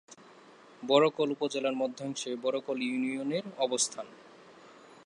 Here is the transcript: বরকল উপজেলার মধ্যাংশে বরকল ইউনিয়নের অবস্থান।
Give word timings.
বরকল 0.83 1.27
উপজেলার 1.31 1.75
মধ্যাংশে 1.75 2.31
বরকল 2.35 2.77
ইউনিয়নের 2.81 3.45
অবস্থান। 3.57 4.07